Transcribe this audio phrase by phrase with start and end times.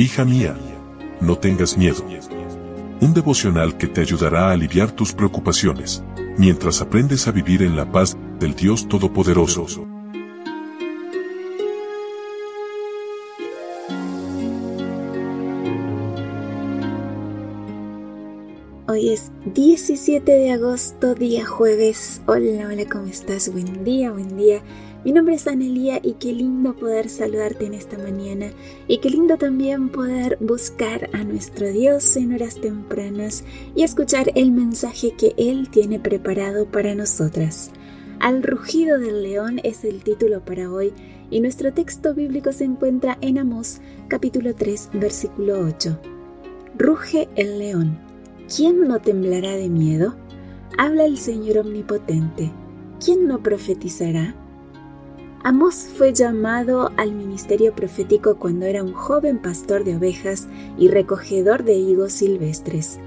[0.00, 0.56] Hija mía,
[1.20, 2.04] no tengas miedo.
[3.00, 6.04] Un devocional que te ayudará a aliviar tus preocupaciones,
[6.36, 9.88] mientras aprendes a vivir en la paz del Dios Todopoderoso.
[18.86, 22.22] Hoy es 17 de agosto, día jueves.
[22.26, 23.50] Hola, hola, ¿cómo estás?
[23.52, 24.62] Buen día, buen día.
[25.08, 28.50] Mi nombre es Anelia y qué lindo poder saludarte en esta mañana
[28.88, 33.42] y qué lindo también poder buscar a nuestro Dios en horas tempranas
[33.74, 37.70] y escuchar el mensaje que Él tiene preparado para nosotras.
[38.20, 40.92] Al rugido del león es el título para hoy
[41.30, 45.98] y nuestro texto bíblico se encuentra en Amós capítulo 3 versículo 8.
[46.76, 47.98] Ruge el león.
[48.54, 50.16] ¿Quién no temblará de miedo?
[50.76, 52.52] Habla el Señor omnipotente.
[53.02, 54.34] ¿Quién no profetizará?
[55.44, 61.62] Amós fue llamado al ministerio profético cuando era un joven pastor de ovejas y recogedor
[61.62, 62.98] de higos silvestres.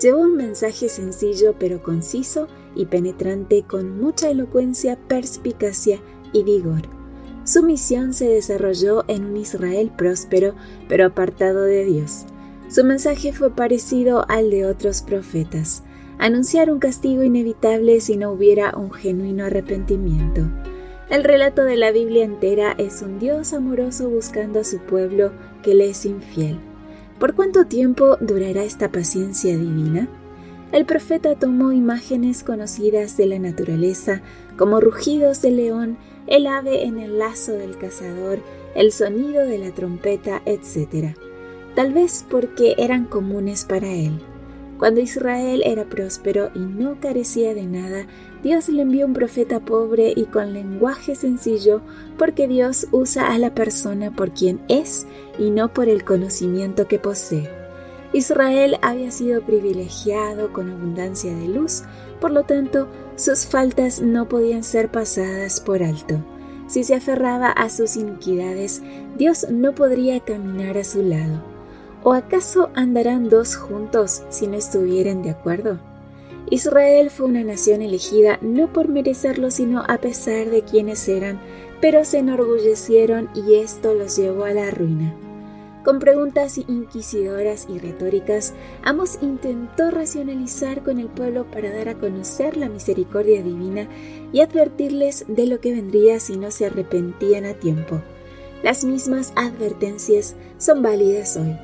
[0.00, 6.00] Llevó un mensaje sencillo pero conciso y penetrante con mucha elocuencia, perspicacia
[6.32, 6.82] y vigor.
[7.44, 10.56] Su misión se desarrolló en un Israel próspero
[10.88, 12.26] pero apartado de Dios.
[12.68, 15.84] Su mensaje fue parecido al de otros profetas,
[16.18, 20.42] anunciar un castigo inevitable si no hubiera un genuino arrepentimiento.
[21.08, 25.30] El relato de la Biblia entera es un Dios amoroso buscando a su pueblo
[25.62, 26.58] que le es infiel.
[27.20, 30.08] ¿Por cuánto tiempo durará esta paciencia divina?
[30.72, 34.20] El profeta tomó imágenes conocidas de la naturaleza,
[34.58, 38.40] como rugidos de león, el ave en el lazo del cazador,
[38.74, 41.16] el sonido de la trompeta, etc.
[41.76, 44.18] Tal vez porque eran comunes para él.
[44.76, 48.06] Cuando Israel era próspero y no carecía de nada,
[48.46, 51.80] Dios le envió un profeta pobre y con lenguaje sencillo
[52.16, 57.00] porque Dios usa a la persona por quien es y no por el conocimiento que
[57.00, 57.50] posee.
[58.12, 61.82] Israel había sido privilegiado con abundancia de luz,
[62.20, 62.86] por lo tanto
[63.16, 66.24] sus faltas no podían ser pasadas por alto.
[66.68, 68.80] Si se aferraba a sus iniquidades,
[69.18, 71.42] Dios no podría caminar a su lado.
[72.04, 75.95] ¿O acaso andarán dos juntos si no estuvieran de acuerdo?
[76.50, 81.40] Israel fue una nación elegida no por merecerlo, sino a pesar de quienes eran,
[81.80, 85.14] pero se enorgullecieron y esto los llevó a la ruina.
[85.84, 92.56] Con preguntas inquisidoras y retóricas, Amos intentó racionalizar con el pueblo para dar a conocer
[92.56, 93.88] la misericordia divina
[94.32, 98.02] y advertirles de lo que vendría si no se arrepentían a tiempo.
[98.64, 101.56] Las mismas advertencias son válidas hoy.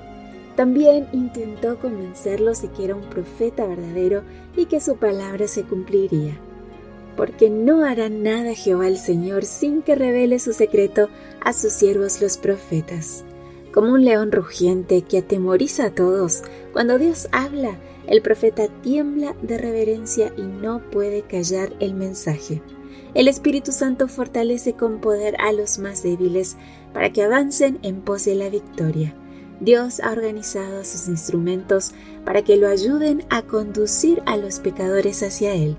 [0.57, 4.23] También intentó convencerlos de que era un profeta verdadero
[4.57, 6.39] y que su palabra se cumpliría.
[7.17, 11.09] Porque no hará nada Jehová el Señor sin que revele su secreto
[11.41, 13.25] a sus siervos los profetas.
[13.73, 16.43] Como un león rugiente que atemoriza a todos,
[16.73, 22.61] cuando Dios habla, el profeta tiembla de reverencia y no puede callar el mensaje.
[23.15, 26.57] El Espíritu Santo fortalece con poder a los más débiles
[26.93, 29.15] para que avancen en pos de la victoria.
[29.61, 31.93] Dios ha organizado sus instrumentos
[32.25, 35.77] para que lo ayuden a conducir a los pecadores hacia Él.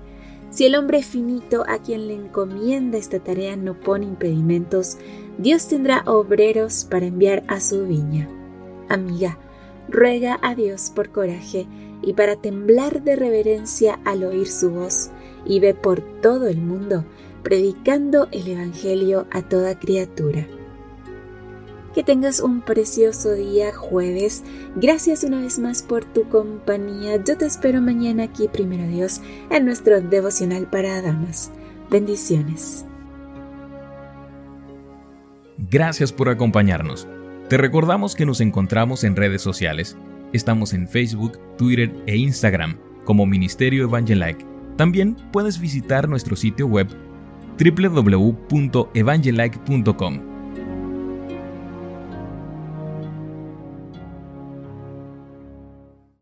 [0.50, 4.98] Si el hombre finito a quien le encomienda esta tarea no pone impedimentos,
[5.38, 8.28] Dios tendrá obreros para enviar a su viña.
[8.88, 9.38] Amiga,
[9.88, 11.66] ruega a Dios por coraje
[12.02, 15.10] y para temblar de reverencia al oír su voz,
[15.44, 17.04] y ve por todo el mundo
[17.44, 20.46] predicando el Evangelio a toda criatura.
[21.94, 24.42] Que tengas un precioso día jueves.
[24.74, 27.22] Gracias una vez más por tu compañía.
[27.24, 31.52] Yo te espero mañana aquí, primero Dios, en nuestro devocional para damas.
[31.90, 32.84] Bendiciones.
[35.70, 37.06] Gracias por acompañarnos.
[37.48, 39.96] Te recordamos que nos encontramos en redes sociales.
[40.32, 44.44] Estamos en Facebook, Twitter e Instagram como Ministerio Evangelike.
[44.76, 46.88] También puedes visitar nuestro sitio web
[47.56, 50.33] www.evangelike.com